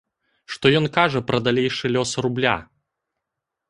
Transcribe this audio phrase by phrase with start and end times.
[0.53, 2.59] Што ён кажа пра далейшы лёс рубля?